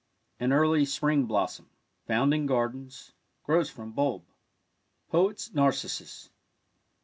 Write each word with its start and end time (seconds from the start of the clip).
An 0.39 0.51
early 0.51 0.83
spring 0.85 1.25
blossom— 1.25 1.69
found 2.07 2.33
in 2.33 2.47
gardens— 2.47 3.11
grows 3.43 3.69
from 3.69 3.91
bulb. 3.91 4.23
Poet's 5.11 5.53
Narcissus. 5.53 6.31